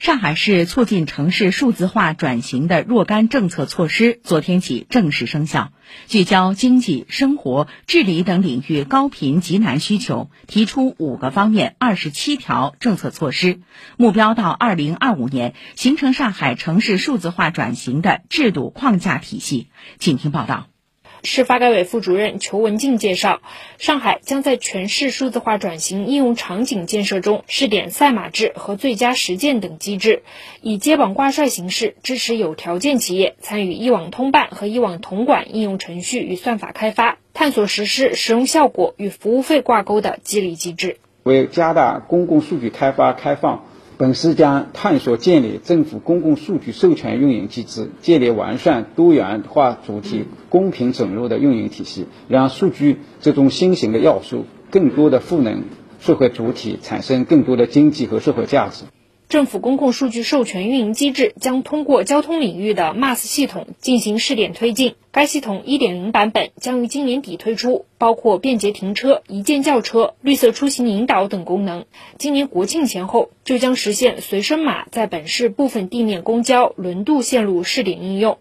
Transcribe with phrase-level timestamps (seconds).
[0.00, 5.72] 上海市促进城市数字化转型的若干政策措施昨天起正式生效，
[6.06, 13.60] 聚焦经济、生活、治理等领域高频急难需求，提出五个方面、二十七条政策措施，
[13.98, 19.68] 目标到二零二五年形成上海城市数字化转型的制度框架体系。
[19.98, 20.68] 请听报道。
[21.22, 23.40] 市发改委副主任裘文静介绍，
[23.78, 30.22] 上海将在全市数字化转型应用场景建设中试点赛马制和最佳实践等机制，
[30.62, 40.98] 以接榜挂帅形式支持有条件企业参与一网通办和一网统管应用程序与算法开发，探索实施使用效果与服务费挂钩的激励机制。
[41.22, 43.66] 为加大公共数据开发开放。
[44.00, 55.64] 本市将探索建立政府公共数据授权运营机制，建立完善多元化主体公平准入的运营体系，让数据这种新型的要素更多的赋能
[55.98, 58.84] 社会主体，产生更多的经济和社会价值。
[59.30, 64.96] 政府公共数据授权运营机制将通过交通领域的 MAS 系统进行试点推进。
[65.12, 71.84] 该系统1.0版本将于今年底推出，包括便捷停车、一键叫车、绿色出行引导等功能。
[72.18, 78.38] 今年国庆前后就将实现随身码在本市部分地面公交、轮渡线路试点应用。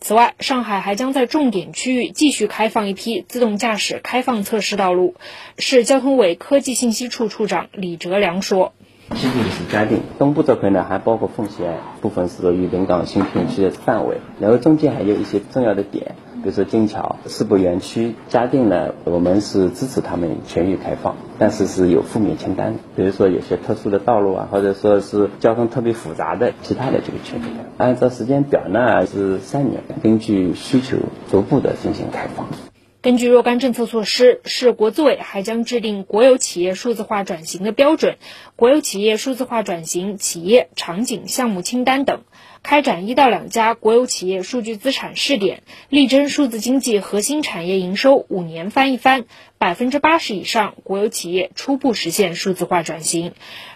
[0.00, 5.16] 此外，上海还将在重点区域继续开放一批自动驾驶开放测试道路。
[5.58, 8.72] 市交通委科技信息处处长李哲良说。
[9.20, 27.42] 西部是嘉定，东部这块呢还包括奉贤，部分是属于临港新片区的范围，然后中间还有一些重要的点，比如说金桥、世博园区、嘉定呢，我们是支持他们全域开放，但是是有负面清单，比如说有些特殊的道路啊，或者说是交通特别复杂的其他的这个区域，
[27.76, 30.96] 按照时间表呢是三年，根据需求
[31.30, 32.46] 逐步的进行开放。
[33.02, 38.18] 根据若干政策措施，市国资委还将制定国有企业数字化转型的标准、
[38.56, 42.20] 国有企业数字化转型企业场景项目清单等，
[42.62, 49.24] 开展一到两家国有企业数据资产试点，力争数字经济核心产业营收五年翻一番，
[49.58, 53.32] 百分之八十以上国有企业初步实现数字化转型。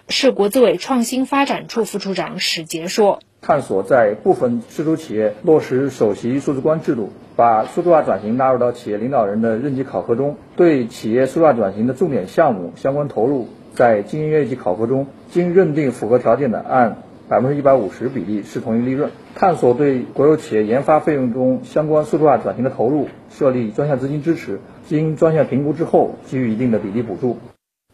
[0.07, 3.19] 市国资委创新发展处副处长史杰说。
[3.41, 10.37] 探索在部分市属企业落实首席数字官制度，把数字化转型纳入到企业领导人的任期考核中。
[10.55, 19.11] 对企业数字化转型的重点项目相关投入，在经营业绩考核中，经认定符合条件的，按百分之一百五十比例视同于利润。
[19.35, 27.37] 探索对国有企业研发费用中相关数字化转型的投入，设立专项资金支持，经专项评估之后，给予一定的比例补助。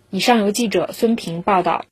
[0.10, 1.86] 以上由记者孙平报道。